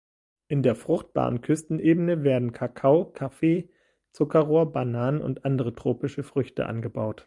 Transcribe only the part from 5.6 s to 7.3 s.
tropische Früchte angebaut.